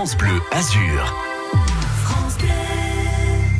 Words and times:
France 0.00 0.16
Bleu 0.16 0.40
Azur. 0.50 1.14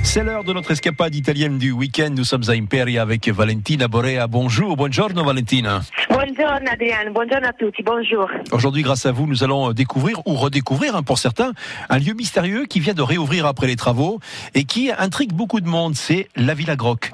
C'est 0.03 0.25
l'heure 0.25 0.43
de 0.43 0.55
notre 0.55 0.71
escapade 0.71 1.15
italienne 1.15 1.59
du 1.59 1.71
week-end. 1.71 2.09
Nous 2.17 2.25
sommes 2.25 2.45
à 2.49 2.53
Imperia 2.53 3.03
avec 3.03 3.29
Valentina 3.29 3.89
Borea. 3.89 4.27
Bonjour, 4.27 4.75
buongiorno 4.75 5.23
Valentina. 5.23 5.83
Bonjour 6.09 6.47
Adrien, 6.47 7.11
bonjour 7.13 7.47
à 7.47 7.53
tous, 7.53 7.75
bonjour. 7.85 8.31
Aujourd'hui, 8.53 8.81
grâce 8.81 9.05
à 9.05 9.13
vous, 9.13 9.27
nous 9.27 9.45
allons 9.45 9.73
découvrir 9.73 10.27
ou 10.27 10.33
redécouvrir, 10.33 10.97
hein, 10.97 11.03
pour 11.03 11.19
certains, 11.19 11.53
un 11.91 11.99
lieu 11.99 12.15
mystérieux 12.15 12.65
qui 12.65 12.81
vient 12.81 12.95
de 12.95 13.03
réouvrir 13.03 13.45
après 13.45 13.67
les 13.67 13.77
travaux 13.77 14.19
et 14.55 14.65
qui 14.65 14.91
intrigue 14.91 15.35
beaucoup 15.35 15.61
de 15.61 15.69
monde. 15.69 15.95
C'est 15.95 16.31
la 16.37 16.55
Villa 16.55 16.75
Groc. 16.75 17.11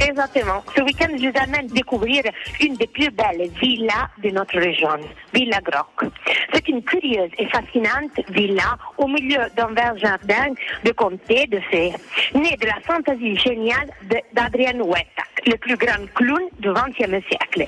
Exactement. 0.00 0.62
Ce 0.74 0.82
week-end, 0.82 1.08
je 1.12 1.28
vous 1.28 1.38
amène 1.38 1.66
découvrir 1.68 2.22
une 2.60 2.74
des 2.74 2.86
plus 2.86 3.10
belles 3.10 3.50
villas 3.60 4.08
de 4.22 4.30
notre 4.30 4.58
région, 4.58 4.88
Villa 5.32 5.60
Groc. 5.60 6.10
C'est 6.52 6.68
une 6.68 6.82
curieuse 6.82 7.30
et 7.38 7.46
fascinante 7.48 8.18
villa 8.30 8.76
au 8.98 9.06
milieu 9.06 9.40
d'un 9.56 9.68
vert 9.68 9.96
jardin 9.98 10.54
de 10.84 10.92
comté 10.92 11.46
de 11.46 11.60
fées, 11.70 11.92
née 12.34 12.56
de 12.60 12.66
la 12.66 12.80
fantaisie 12.82 13.36
géniale 13.36 13.90
d'Adrien 14.32 14.80
Wettak, 14.80 15.29
le 15.46 15.56
plus 15.56 15.76
grand 15.76 16.06
clown 16.14 16.42
du 16.58 16.68
XXe 16.68 17.26
siècle. 17.28 17.66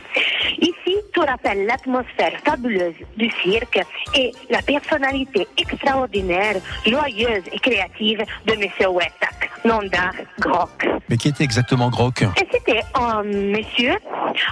Ici, 0.58 0.96
tout 1.12 1.22
rappelle 1.22 1.66
l'atmosphère 1.66 2.32
fabuleuse 2.44 2.94
du 3.16 3.30
cirque 3.42 3.80
et 4.14 4.32
la 4.50 4.62
personnalité 4.62 5.46
extraordinaire, 5.56 6.56
joyeuse 6.86 7.44
et 7.52 7.58
créative 7.58 8.22
de 8.46 8.52
M. 8.52 8.90
Wettak, 8.90 9.50
nom 9.64 9.82
d'art 9.82 10.14
Groc. 10.38 10.86
Mais 11.08 11.16
qui 11.16 11.28
était 11.28 11.44
exactement 11.44 11.90
Groc 11.90 12.24
c'était 12.52 12.82
un 12.94 13.22
monsieur 13.22 13.94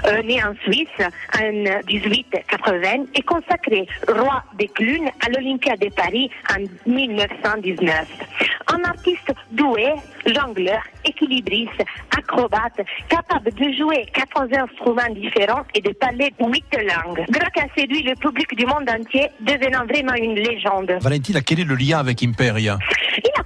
euh, 0.07 0.23
né 0.23 0.43
en 0.43 0.55
Suisse 0.65 0.89
en 1.39 1.53
1880 1.87 3.07
et 3.15 3.23
consacré 3.23 3.87
roi 4.09 4.43
des 4.59 4.69
clowns 4.69 5.11
à 5.25 5.31
l'Olympia 5.31 5.77
de 5.77 5.89
Paris 5.91 6.31
en 6.51 6.91
1919. 6.91 8.07
Un 8.73 8.85
artiste 8.85 9.33
doué, 9.51 9.93
jongleur, 10.27 10.81
équilibriste, 11.05 11.83
acrobate, 12.17 12.81
capable 13.09 13.53
de 13.53 13.73
jouer 13.73 14.07
14 14.13 14.49
instruments 14.53 15.15
différents 15.15 15.65
et 15.75 15.81
de 15.81 15.91
parler 15.93 16.33
huit 16.41 16.65
langues. 16.77 17.25
Groc 17.31 17.57
a 17.59 17.67
séduit 17.77 18.03
le 18.03 18.15
public 18.15 18.55
du 18.57 18.67
monde 18.67 18.89
entier, 18.89 19.29
devenant 19.41 19.85
vraiment 19.87 20.15
une 20.15 20.35
légende. 20.35 20.93
Valentina, 21.01 21.41
quel 21.41 21.61
est 21.61 21.65
le 21.65 21.75
lien 21.75 21.99
avec 21.99 22.23
Imperia? 22.23 22.79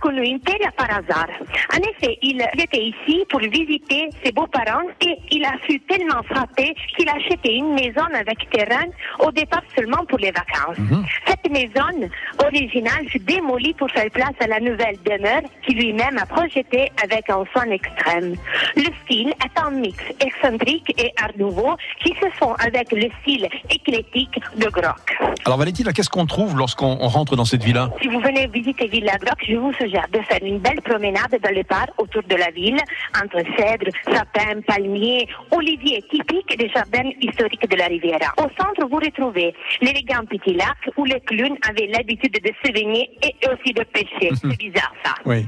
Connu 0.05 0.39
par 0.77 0.91
hasard. 0.91 1.31
En 1.73 1.79
effet, 1.79 2.19
il 2.21 2.39
était 2.59 2.85
ici 2.93 3.25
pour 3.31 3.41
visiter 3.41 4.11
ses 4.23 4.33
beaux-parents 4.33 4.89
et 5.01 5.17
il 5.31 5.45
a 5.45 5.53
fut 5.67 5.81
tellement 5.81 6.23
frappé 6.25 6.75
qu'il 6.95 7.09
a 7.09 7.15
acheté 7.15 7.55
une 7.55 7.73
maison 7.73 8.05
avec 8.13 8.39
terrain 8.51 8.89
au 9.21 9.31
départ 9.33 9.63
seulement 9.75 10.05
pour 10.09 10.19
les 10.19 10.31
vacances. 10.31 10.79
Mhm. 10.79 11.05
Cette 11.27 11.51
maison 11.51 12.11
originale 12.45 13.09
fut 13.09 13.21
démolie 13.21 13.73
pour 13.75 13.91
faire 13.91 14.11
place 14.11 14.37
à 14.41 14.47
la 14.47 14.61
nouvelle 14.61 14.97
demeure 15.05 15.43
qu'il 15.65 15.79
lui-même 15.79 16.19
a 16.19 16.27
projetée 16.27 16.91
avec 17.03 17.31
un 17.31 17.45
soin 17.53 17.71
extrême. 17.71 18.35
Le 18.77 18.91
style 19.05 19.33
est 19.47 19.59
un 19.59 19.71
mix 19.71 19.99
excentrique 20.21 20.93
et 21.03 21.13
art 21.23 21.37
nouveau 21.39 21.77
qui 22.03 22.13
se 22.21 22.29
font 22.39 22.55
avec 22.55 22.93
le 22.93 23.09
style 23.23 23.49
éclectique 23.71 24.39
de 24.57 24.69
Groc. 24.69 25.17
Alors 25.47 25.59
Valentina, 25.59 25.93
qu'est-ce 25.93 26.11
qu'on 26.11 26.27
trouve 26.27 26.57
lorsqu'on 26.59 26.97
rentre 26.97 27.37
dans 27.37 27.45
cette 27.45 27.65
villa? 27.65 27.91
Si 28.03 28.09
vous 28.09 28.21
venez 28.21 28.47
visiter 28.49 28.87
Villa 28.89 29.17
Groc, 29.19 29.39
je 29.49 29.57
vous 29.57 29.73
suggère 29.75 29.94
de 30.12 30.20
faire 30.23 30.42
une 30.42 30.59
belle 30.59 30.81
promenade 30.83 31.39
dans 31.42 31.55
les 31.55 31.64
parcs 31.64 31.91
autour 31.98 32.23
de 32.23 32.37
la 32.37 32.50
ville, 32.50 32.78
entre 33.23 33.39
cèdres, 33.56 33.91
sapins, 34.05 34.61
palmiers, 34.67 35.27
oliviers 35.51 36.03
typiques 36.11 36.59
des 36.59 36.69
jardins 36.69 37.11
historiques 37.20 37.69
de 37.69 37.77
la 37.77 37.86
Riviera. 37.86 38.33
Au 38.39 38.48
centre, 38.61 38.86
vous 38.89 38.97
retrouvez 38.97 39.55
l'élégant 39.81 40.25
petit 40.28 40.55
lac 40.55 40.77
où 40.97 41.05
les 41.05 41.20
clowns 41.20 41.56
avaient 41.69 41.86
l'habitude 41.86 42.33
de 42.33 42.51
se 42.64 42.73
baigner 42.73 43.11
et 43.23 43.34
aussi 43.48 43.73
de 43.73 43.84
pêcher. 43.84 44.31
C'est 44.34 44.59
bizarre 44.59 44.95
ça. 45.05 45.14
Oui. 45.25 45.47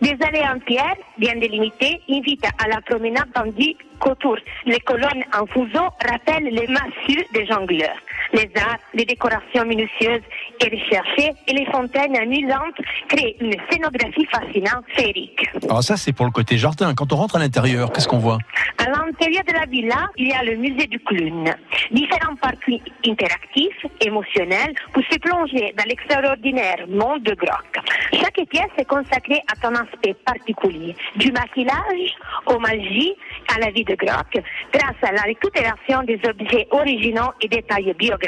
Des 0.00 0.16
allées 0.26 0.44
en 0.44 0.58
pierre, 0.60 0.96
bien 1.18 1.36
délimitées, 1.36 2.00
invitent 2.10 2.46
à 2.62 2.68
la 2.68 2.80
promenade 2.82 3.28
tandis 3.34 3.76
qu'autour, 3.98 4.36
les 4.66 4.80
colonnes 4.80 5.24
en 5.34 5.46
fuseau 5.46 5.88
rappellent 6.08 6.50
les 6.52 6.66
massues 6.68 7.24
des 7.32 7.46
jongleurs. 7.46 7.98
Les 8.38 8.50
arts, 8.54 8.78
les 8.94 9.04
décorations 9.04 9.64
minutieuses 9.64 10.22
et 10.60 10.64
recherchées 10.64 11.32
et 11.48 11.52
les 11.52 11.66
fontaines 11.66 12.16
amusantes 12.16 12.78
créent 13.08 13.34
une 13.40 13.56
scénographie 13.68 14.26
fascinante, 14.26 14.84
féerique. 14.96 15.44
Alors 15.64 15.82
ça, 15.82 15.96
c'est 15.96 16.12
pour 16.12 16.24
le 16.24 16.30
côté 16.30 16.56
jardin. 16.56 16.94
Quand 16.94 17.12
on 17.12 17.16
rentre 17.16 17.34
à 17.34 17.40
l'intérieur, 17.40 17.92
qu'est-ce 17.92 18.06
qu'on 18.06 18.18
voit? 18.18 18.38
À 18.78 18.84
l'intérieur 18.84 19.42
de 19.42 19.54
la 19.54 19.66
villa, 19.66 20.06
il 20.16 20.28
y 20.28 20.32
a 20.32 20.44
le 20.44 20.54
musée 20.54 20.86
du 20.86 21.00
clown. 21.00 21.52
Différents 21.90 22.36
parcs 22.40 22.70
interactifs, 23.04 23.86
émotionnels, 24.00 24.72
pour 24.92 25.02
se 25.10 25.18
plonger 25.18 25.74
dans 25.76 25.84
l'extraordinaire 25.84 26.86
monde 26.88 27.24
de 27.24 27.34
Groc. 27.34 27.78
Chaque 28.12 28.46
pièce 28.48 28.70
est 28.78 28.84
consacrée 28.84 29.42
à 29.50 29.66
un 29.66 29.74
aspect 29.74 30.14
particulier, 30.24 30.94
du 31.16 31.32
maquillage 31.32 32.14
aux 32.46 32.58
magies 32.60 33.14
à 33.52 33.58
la 33.58 33.70
vie 33.72 33.84
de 33.84 33.96
Groc, 33.96 34.40
grâce 34.72 35.02
à 35.02 35.10
la 35.10 35.22
récupération 35.22 36.04
des 36.04 36.20
objets 36.28 36.68
originaux 36.70 37.32
et 37.40 37.48
détails 37.48 37.92
biographiques. 37.98 38.27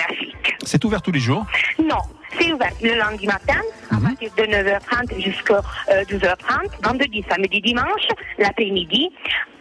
C'est 0.65 0.85
ouvert 0.85 1.03
tous 1.03 1.13
les 1.13 1.21
jours 1.21 1.47
Non, 1.83 1.99
c'est 2.39 2.53
ouvert 2.53 2.73
le 2.83 2.95
lundi 2.95 3.27
matin, 3.27 3.61
à 3.91 3.97
partir 3.99 4.31
de 4.37 4.43
9h30 4.43 5.23
jusqu'à 5.23 5.61
euh, 5.91 6.05
12h30, 6.05 6.83
vendredi, 6.83 7.25
samedi, 7.29 7.61
dimanche, 7.61 8.07
l'après-midi. 8.39 9.11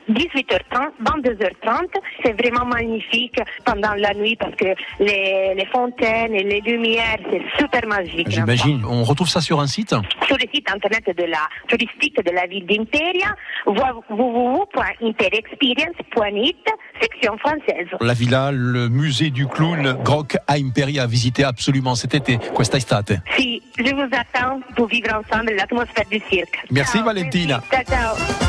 18h30, 0.10 0.92
22h30, 1.04 1.88
c'est 2.24 2.34
vraiment 2.34 2.66
magnifique 2.66 3.40
pendant 3.66 3.94
la 3.96 4.14
nuit 4.14 4.36
parce 4.36 4.54
que 4.56 4.66
les, 5.00 5.54
les 5.56 5.66
fontaines 5.72 6.36
et 6.36 6.44
les 6.44 6.62
lumières, 6.62 7.18
c'est 7.32 7.42
super 7.58 7.86
magique. 7.88 8.30
J'imagine. 8.30 8.84
On 8.90 9.04
retrouve 9.04 9.28
ça 9.30 9.42
sur 9.42 9.60
un 9.60 9.68
site 9.68 9.90
Sur 10.26 10.38
le 10.38 10.46
site 10.54 10.70
internet 10.72 11.04
de 11.18 11.24
la 11.26 11.48
touristique 11.68 12.16
de 12.24 12.32
la 12.32 12.46
ville 12.48 12.66
d'Imperia, 12.66 13.36
www.interexperience.it, 13.66 16.58
section 17.02 17.38
française. 17.38 17.88
La 18.02 18.14
villa, 18.14 18.52
le 18.52 18.90
musée 18.90 19.30
du 19.30 19.48
clown 19.48 19.98
Groc 20.04 20.36
à 20.48 20.54
Imperia 20.56 21.04
à 21.04 21.08
visiter 21.08 21.44
absolument 21.44 21.96
cet 21.96 22.14
été. 22.16 22.40
Questa 22.56 22.78
estate. 22.78 23.14
Si, 23.38 23.62
je 23.78 23.94
vous 23.94 24.10
attends 24.12 24.60
pour 24.76 24.88
vivre 24.88 25.10
ensemble 25.14 25.54
l'atmosphère 25.56 26.06
du 26.10 26.20
cirque. 26.30 26.60
Merci, 26.72 26.98
Ciao, 26.98 27.06
Valentina. 27.06 27.62
merci. 27.72 27.92
Ciao, 27.92 28.16
ciao. 28.16 28.49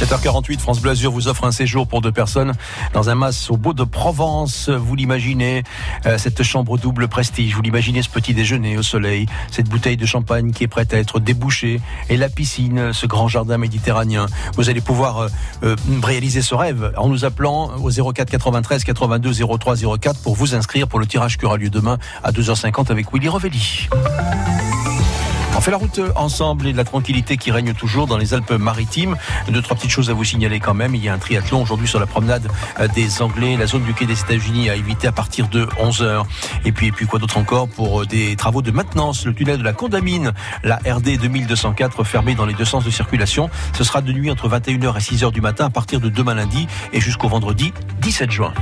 7h48, 0.00 0.60
France 0.60 0.80
Bleu 0.80 0.92
Azur 0.92 1.12
vous 1.12 1.28
offre 1.28 1.44
un 1.44 1.52
séjour 1.52 1.86
pour 1.86 2.00
deux 2.00 2.10
personnes 2.10 2.54
dans 2.94 3.10
un 3.10 3.14
mas 3.14 3.50
au 3.50 3.58
beau 3.58 3.74
de 3.74 3.84
Provence. 3.84 4.70
Vous 4.70 4.94
l'imaginez, 4.96 5.62
euh, 6.06 6.16
cette 6.16 6.42
chambre 6.42 6.78
double 6.78 7.06
prestige. 7.06 7.54
Vous 7.54 7.60
l'imaginez, 7.60 8.00
ce 8.00 8.08
petit 8.08 8.32
déjeuner 8.32 8.78
au 8.78 8.82
soleil, 8.82 9.26
cette 9.50 9.68
bouteille 9.68 9.98
de 9.98 10.06
champagne 10.06 10.52
qui 10.52 10.64
est 10.64 10.68
prête 10.68 10.94
à 10.94 10.96
être 10.96 11.20
débouchée 11.20 11.82
et 12.08 12.16
la 12.16 12.30
piscine, 12.30 12.94
ce 12.94 13.04
grand 13.04 13.28
jardin 13.28 13.58
méditerranéen. 13.58 14.24
Vous 14.56 14.70
allez 14.70 14.80
pouvoir 14.80 15.18
euh, 15.18 15.28
euh, 15.64 15.76
réaliser 16.02 16.40
ce 16.40 16.54
rêve 16.54 16.94
en 16.96 17.10
nous 17.10 17.26
appelant 17.26 17.70
au 17.76 17.90
04 17.90 18.30
93 18.30 18.84
82 18.84 19.34
03 19.58 19.98
04 20.00 20.22
pour 20.22 20.34
vous 20.34 20.54
inscrire 20.54 20.88
pour 20.88 20.98
le 20.98 21.04
tirage 21.04 21.36
qui 21.36 21.44
aura 21.44 21.58
lieu 21.58 21.68
demain 21.68 21.98
à 22.24 22.32
2h50 22.32 22.90
avec 22.90 23.12
Willy 23.12 23.28
Revelli. 23.28 23.90
On 25.56 25.60
fait 25.60 25.70
la 25.70 25.76
route 25.76 26.00
ensemble 26.16 26.66
et 26.68 26.72
la 26.72 26.84
tranquillité 26.84 27.36
qui 27.36 27.50
règne 27.50 27.74
toujours 27.74 28.06
dans 28.06 28.16
les 28.16 28.32
Alpes-Maritimes. 28.32 29.16
Deux, 29.48 29.60
trois 29.60 29.76
petites 29.76 29.90
choses 29.90 30.08
à 30.08 30.14
vous 30.14 30.24
signaler 30.24 30.58
quand 30.58 30.74
même. 30.74 30.94
Il 30.94 31.04
y 31.04 31.08
a 31.08 31.12
un 31.12 31.18
triathlon 31.18 31.62
aujourd'hui 31.62 31.86
sur 31.86 32.00
la 32.00 32.06
promenade 32.06 32.48
euh, 32.78 32.88
des 32.88 33.20
Anglais, 33.20 33.56
la 33.58 33.66
zone 33.66 33.82
du 33.82 33.92
quai 33.92 34.06
des 34.06 34.18
États-Unis 34.18 34.70
à 34.70 34.76
éviter 34.76 35.06
à 35.06 35.12
partir 35.12 35.48
de 35.48 35.66
11h. 35.66 36.24
Et 36.64 36.72
puis, 36.72 36.86
et 36.86 36.92
puis 36.92 37.06
quoi 37.06 37.18
d'autre 37.18 37.36
encore 37.36 37.68
pour 37.68 38.02
euh, 38.02 38.06
des 38.06 38.36
travaux 38.36 38.62
de 38.62 38.70
maintenance? 38.70 39.26
Le 39.26 39.34
tunnel 39.34 39.58
de 39.58 39.64
la 39.64 39.72
Condamine, 39.72 40.32
la 40.64 40.76
RD 40.76 41.18
2204 41.20 42.04
fermée 42.04 42.34
dans 42.34 42.46
les 42.46 42.54
deux 42.54 42.64
sens 42.64 42.84
de 42.84 42.90
circulation. 42.90 43.50
Ce 43.76 43.84
sera 43.84 44.00
de 44.00 44.12
nuit 44.12 44.30
entre 44.30 44.48
21h 44.48 44.96
et 44.96 45.00
6h 45.00 45.32
du 45.32 45.40
matin 45.40 45.66
à 45.66 45.70
partir 45.70 46.00
de 46.00 46.08
demain 46.08 46.34
lundi 46.34 46.66
et 46.92 47.00
jusqu'au 47.00 47.28
vendredi 47.28 47.72
17 48.00 48.30
juin. 48.30 48.54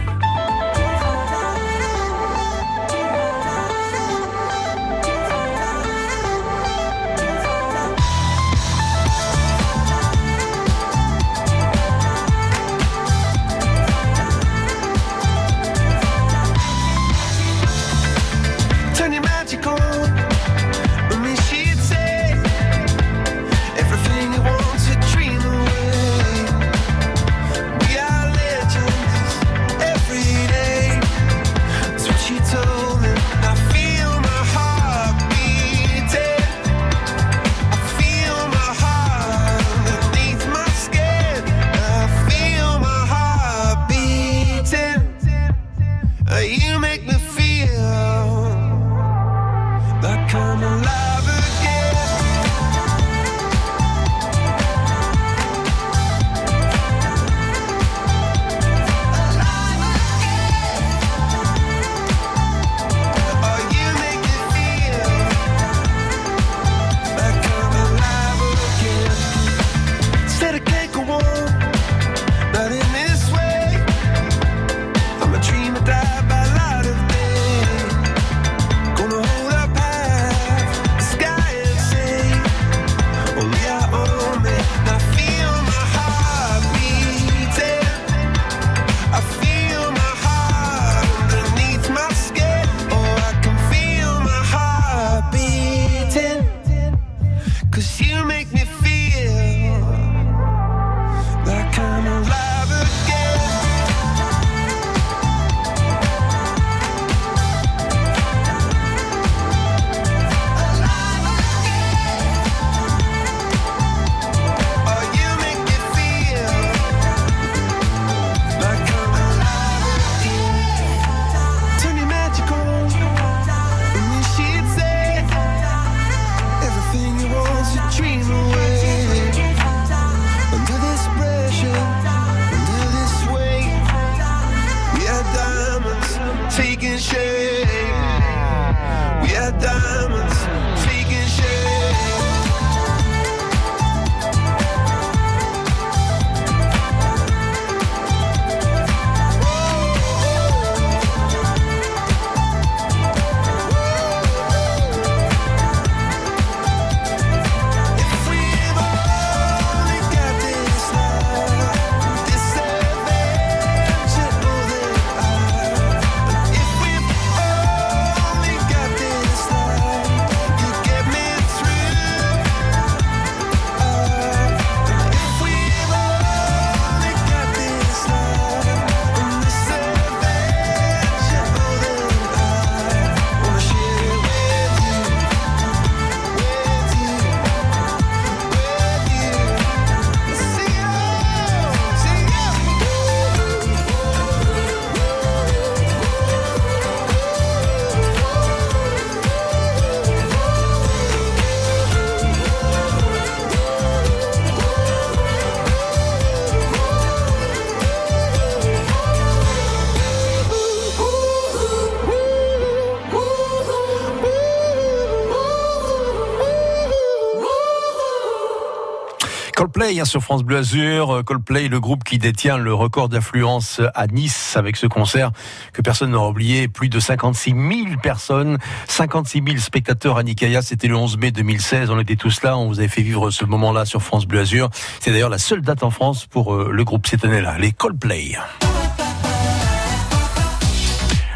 Coldplay 219.58 219.98
hein, 219.98 220.04
sur 220.04 220.22
France 220.22 220.44
Bleu 220.44 220.58
Azur. 220.58 221.16
Euh, 221.16 221.22
Coldplay, 221.24 221.66
le 221.66 221.80
groupe 221.80 222.04
qui 222.04 222.18
détient 222.18 222.58
le 222.58 222.72
record 222.72 223.08
d'affluence 223.08 223.80
à 223.96 224.06
Nice 224.06 224.56
avec 224.56 224.76
ce 224.76 224.86
concert 224.86 225.32
que 225.72 225.82
personne 225.82 226.12
n'aura 226.12 226.28
oublié. 226.28 226.68
Plus 226.68 226.88
de 226.88 227.00
56 227.00 227.50
000 227.50 227.98
personnes, 228.00 228.58
56 228.86 229.42
000 229.44 229.58
spectateurs 229.58 230.16
à 230.16 230.22
Nicaïa. 230.22 230.62
C'était 230.62 230.86
le 230.86 230.94
11 230.94 231.18
mai 231.18 231.32
2016. 231.32 231.90
On 231.90 231.98
était 231.98 232.14
tous 232.14 232.40
là. 232.42 232.56
On 232.56 232.68
vous 232.68 232.78
avait 232.78 232.86
fait 232.86 233.02
vivre 233.02 233.32
ce 233.32 233.44
moment-là 233.44 233.84
sur 233.84 234.00
France 234.00 234.26
Bleu 234.26 234.38
Azur. 234.38 234.70
C'est 235.00 235.10
d'ailleurs 235.10 235.28
la 235.28 235.38
seule 235.38 235.62
date 235.62 235.82
en 235.82 235.90
France 235.90 236.26
pour 236.26 236.54
euh, 236.54 236.70
le 236.72 236.84
groupe 236.84 237.08
cette 237.08 237.24
année-là, 237.24 237.58
les 237.58 237.72
Coldplay. 237.72 238.36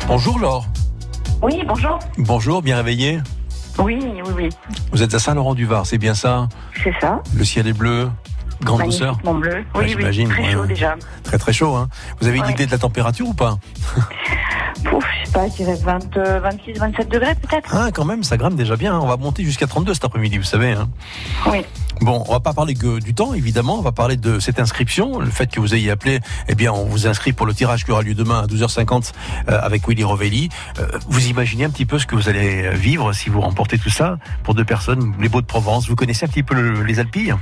Bonjour 0.07 0.39
Laure. 0.39 0.69
Oui, 1.43 1.61
bonjour. 1.67 1.99
Bonjour, 2.19 2.63
bien 2.63 2.77
réveillé. 2.77 3.19
Oui, 3.79 3.99
oui, 4.03 4.23
oui. 4.37 4.49
Vous 4.93 5.03
êtes 5.03 5.15
à 5.15 5.19
Saint-Laurent-du-Var, 5.19 5.87
c'est 5.87 5.99
bien 5.99 6.15
ça 6.15 6.49
C'est 6.83 6.95
ça. 7.01 7.21
Le 7.35 7.45
ciel 7.45 7.67
est 7.67 7.73
bleu, 7.73 8.11
grande 8.63 8.83
douceur. 8.85 9.13
Magnifiquement 9.25 9.35
bleu. 9.35 9.51
Ouais, 9.55 9.65
Oui, 9.75 9.81
oui. 9.85 9.89
j'imagine, 9.91 10.29
Très 10.29 10.43
ouais, 10.43 10.53
chaud 10.53 10.67
déjà. 10.67 10.95
Très 11.25 11.39
très 11.39 11.53
chaud. 11.53 11.75
Hein 11.75 11.89
vous 12.21 12.29
avez 12.29 12.39
une 12.39 12.45
Ouais. 12.45 12.53
idée 12.53 12.67
de 12.67 12.71
la 12.71 12.79
température 12.79 13.27
ou 13.29 13.35
pas 13.35 13.59
Pouf, 14.85 15.05
je 15.23 15.27
sais 15.27 15.33
pas, 15.33 15.47
je 15.49 15.53
dirais 15.55 15.77
20, 15.83 16.17
euh, 16.17 16.41
26, 16.41 16.73
27 16.79 17.09
degrés 17.09 17.35
peut-être. 17.37 17.73
Ah, 17.75 17.91
quand 17.95 18.05
même, 18.05 18.23
ça 18.25 18.37
grimpe 18.37 18.55
déjà 18.57 18.75
bien. 18.77 18.95
hein. 18.95 19.01
On 19.03 19.07
va 19.07 19.17
monter 19.17 19.45
jusqu'à 19.45 19.67
32 19.67 19.95
cet 19.95 20.05
après-midi, 20.05 20.39
vous 20.39 20.45
savez. 20.45 20.73
Hein 20.73 20.89
Oui. 21.51 21.65
Bon, 22.03 22.25
on 22.27 22.33
va 22.33 22.41
pas 22.41 22.53
parler 22.53 22.75
que 22.75 23.01
du 23.01 23.15
temps, 23.15 23.35
évidemment. 23.35 23.79
On 23.79 23.83
va 23.83 23.93
parler 23.93 24.17
de 24.17 24.39
cette 24.39 24.59
inscription. 24.61 25.19
Le 25.19 25.31
fait 25.31 25.47
que 25.51 25.61
vous 25.61 25.75
ayez 25.75 25.91
appelé, 25.91 26.21
eh 26.49 26.55
bien, 26.55 26.73
on 26.73 26.85
vous 26.87 27.07
inscrit 27.07 27.33
pour 27.33 27.47
le 27.47 27.55
tirage 27.55 27.85
qui 27.85 27.91
aura 27.93 28.03
lieu 28.03 28.15
demain 28.15 28.41
à 28.41 28.47
12h50 28.47 29.13
euh, 29.49 29.61
avec 29.63 29.87
Willy 29.89 30.05
Rovelli. 30.05 30.49
Euh, 30.79 30.87
vous 31.09 31.27
imaginez 31.29 31.65
un 31.65 31.71
petit 31.71 31.87
peu 31.87 31.99
ce 31.99 32.07
que 32.07 32.15
vous 32.15 32.29
allez 32.29 32.71
vivre 32.75 33.13
si 33.13 33.29
vous 33.31 33.41
remportez 33.41 33.79
tout 33.79 33.91
ça 33.91 34.19
pour 34.43 34.55
deux 34.55 34.65
personnes, 34.65 35.15
les 35.21 35.29
Beaux 35.29 35.41
de 35.41 35.47
Provence. 35.47 35.89
Vous 35.89 35.97
connaissez 35.97 36.25
un 36.25 36.29
petit 36.29 36.43
peu 36.43 36.55
le- 36.55 36.83
les 36.83 36.99
Alpilles? 36.99 37.35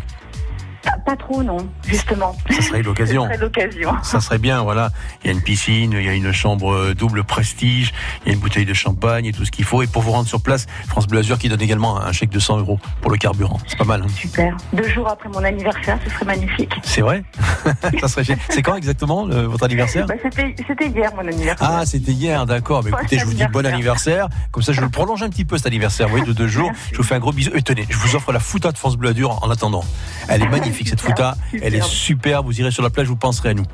Pas, 1.06 1.16
trop, 1.16 1.42
non, 1.42 1.58
justement. 1.86 2.36
Ça 2.50 2.62
serait 2.62 2.82
l'occasion. 2.82 3.22
Ce 3.28 3.28
serait 3.34 3.38
l'occasion. 3.42 3.94
Ça 4.02 4.20
serait 4.20 4.38
bien, 4.38 4.62
voilà. 4.62 4.90
Il 5.22 5.26
y 5.26 5.30
a 5.30 5.32
une 5.32 5.42
piscine, 5.42 5.92
il 5.92 6.02
y 6.04 6.08
a 6.08 6.12
une 6.14 6.32
chambre 6.32 6.72
euh, 6.72 6.94
double 6.94 7.24
prestige, 7.24 7.92
il 8.24 8.28
y 8.28 8.30
a 8.30 8.34
une 8.34 8.40
bouteille 8.40 8.64
de 8.64 8.74
champagne 8.74 9.26
et 9.26 9.32
tout 9.32 9.44
ce 9.44 9.50
qu'il 9.50 9.64
faut. 9.64 9.82
Et 9.82 9.86
pour 9.86 10.02
vous 10.02 10.12
rendre 10.12 10.28
sur 10.28 10.40
place, 10.42 10.66
France 10.88 11.06
Bleu 11.06 11.18
Azur 11.20 11.38
qui 11.38 11.48
donne 11.48 11.60
également 11.60 12.00
un 12.00 12.12
chèque 12.12 12.30
de 12.30 12.38
100 12.38 12.58
euros 12.58 12.78
pour 13.02 13.10
le 13.10 13.16
carburant. 13.18 13.58
C'est 13.66 13.76
pas 13.78 13.84
mal. 13.84 14.02
hein. 14.02 14.06
Super. 14.16 14.56
Deux 14.72 14.88
jours 14.88 15.08
après 15.08 15.28
mon 15.28 15.42
anniversaire, 15.44 15.98
ce 16.04 16.10
serait 16.10 16.24
magnifique. 16.26 16.72
C'est 16.82 17.00
vrai? 17.02 17.24
Ça 18.00 18.08
serait. 18.08 18.24
C'est 18.48 18.62
quand 18.62 18.74
exactement 18.76 19.26
le- 19.26 19.42
votre 19.42 19.64
anniversaire? 19.64 20.06
Bah, 20.06 20.14
c'était, 20.22 20.54
hier 20.88 21.10
mon 21.14 21.26
anniversaire. 21.26 21.68
ah, 21.70 21.84
c'était 21.86 22.12
hier, 22.12 22.46
d'accord. 22.46 22.82
Mais 22.84 22.90
écoutez, 22.90 23.18
je 23.18 23.24
vous 23.26 23.34
dis 23.34 23.44
bon 23.52 23.66
anniversaire. 23.66 24.28
Comme 24.50 24.62
ça, 24.62 24.72
je 24.72 24.80
le 24.80 24.88
prolonge 24.88 25.22
un 25.22 25.28
petit 25.28 25.44
peu 25.44 25.56
cet 25.58 25.66
anniversaire, 25.66 26.06
vous 26.08 26.16
voyez, 26.16 26.26
de 26.26 26.32
deux 26.32 26.46
jours. 26.48 26.68
Merci. 26.70 26.88
Je 26.92 26.96
vous 26.98 27.02
fais 27.02 27.14
un 27.16 27.20
gros 27.20 27.32
bisou. 27.32 27.50
Et 27.54 27.62
tenez, 27.62 27.86
je 27.88 27.96
vous 27.96 28.16
offre 28.16 28.32
la 28.32 28.40
fouta 28.40 28.72
de 28.72 28.78
France 28.78 28.96
Bleu 28.96 29.10
Azur 29.10 29.38
en 29.42 29.50
attendant. 29.50 29.84
Elle 30.28 30.42
est 30.42 30.48
magnifique, 30.48 30.69
cette 30.72 31.00
Super, 31.00 31.16
fouta. 31.16 31.36
Elle 31.52 31.74
est 31.74 31.82
superbe. 31.82 31.90
super. 31.90 32.42
Vous 32.42 32.60
irez 32.60 32.70
sur 32.70 32.82
la 32.82 32.90
plage, 32.90 33.06
vous 33.06 33.16
penserez 33.16 33.50
à 33.50 33.54
nous. 33.54 33.64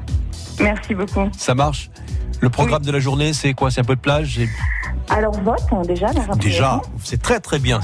Merci 0.60 0.94
beaucoup. 0.94 1.28
Ça 1.36 1.54
marche 1.54 1.90
Le 2.40 2.48
programme 2.50 2.82
de 2.82 2.90
la 2.90 2.98
journée, 2.98 3.32
c'est 3.32 3.54
quoi? 3.54 3.70
C'est 3.70 3.80
un 3.80 3.84
peu 3.84 3.96
de 3.96 4.00
plage 4.00 4.38
et 4.38 4.48
Alors, 5.08 5.32
vote, 5.42 5.86
déjà, 5.86 6.08
dans 6.12 6.36
Déjà, 6.36 6.80
c'est 7.02 7.20
très 7.20 7.40
très 7.40 7.58
bien. 7.58 7.80